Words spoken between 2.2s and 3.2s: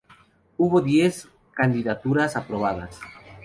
aprobadas.